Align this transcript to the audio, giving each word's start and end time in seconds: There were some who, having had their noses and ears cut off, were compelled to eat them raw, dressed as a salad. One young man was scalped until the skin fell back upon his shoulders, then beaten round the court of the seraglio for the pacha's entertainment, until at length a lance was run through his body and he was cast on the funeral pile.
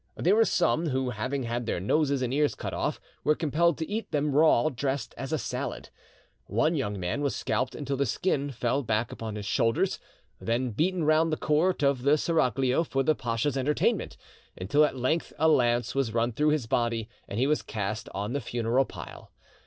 There 0.15 0.35
were 0.35 0.45
some 0.45 0.87
who, 0.89 1.11
having 1.11 1.43
had 1.43 1.67
their 1.67 1.79
noses 1.79 2.23
and 2.23 2.33
ears 2.33 2.55
cut 2.55 2.73
off, 2.73 2.99
were 3.23 3.35
compelled 3.35 3.77
to 3.77 3.87
eat 3.87 4.09
them 4.11 4.31
raw, 4.31 4.69
dressed 4.69 5.13
as 5.15 5.31
a 5.31 5.37
salad. 5.37 5.89
One 6.47 6.73
young 6.73 6.99
man 6.99 7.21
was 7.21 7.35
scalped 7.35 7.75
until 7.75 7.97
the 7.97 8.07
skin 8.07 8.49
fell 8.49 8.81
back 8.81 9.11
upon 9.11 9.35
his 9.35 9.45
shoulders, 9.45 9.99
then 10.39 10.71
beaten 10.71 11.03
round 11.03 11.31
the 11.31 11.37
court 11.37 11.83
of 11.83 12.01
the 12.01 12.17
seraglio 12.17 12.83
for 12.83 13.03
the 13.03 13.13
pacha's 13.13 13.55
entertainment, 13.55 14.17
until 14.59 14.85
at 14.85 14.97
length 14.97 15.33
a 15.37 15.47
lance 15.47 15.93
was 15.93 16.15
run 16.15 16.31
through 16.31 16.49
his 16.49 16.65
body 16.65 17.07
and 17.27 17.37
he 17.37 17.45
was 17.45 17.61
cast 17.61 18.09
on 18.11 18.33
the 18.33 18.41
funeral 18.41 18.85
pile. 18.85 19.31